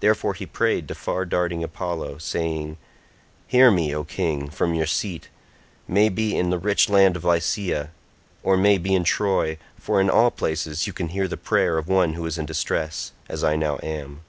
Therefore 0.00 0.34
he 0.34 0.46
prayed 0.46 0.88
to 0.88 0.96
far 0.96 1.24
darting 1.24 1.62
Apollo 1.62 2.18
saying, 2.18 2.76
"Hear 3.46 3.70
me 3.70 3.94
O 3.94 4.02
king 4.02 4.50
from 4.50 4.74
your 4.74 4.84
seat, 4.88 5.28
may 5.86 6.08
be 6.08 6.36
in 6.36 6.50
the 6.50 6.58
rich 6.58 6.88
land 6.88 7.14
of 7.14 7.22
Lycia, 7.24 7.90
or 8.42 8.56
may 8.56 8.78
be 8.78 8.96
in 8.96 9.04
Troy, 9.04 9.58
for 9.78 10.00
in 10.00 10.10
all 10.10 10.32
places 10.32 10.88
you 10.88 10.92
can 10.92 11.10
hear 11.10 11.28
the 11.28 11.36
prayer 11.36 11.78
of 11.78 11.86
one 11.86 12.14
who 12.14 12.26
is 12.26 12.36
in 12.36 12.46
distress, 12.46 13.12
as 13.28 13.44
I 13.44 13.54
now 13.54 13.78
am. 13.80 14.22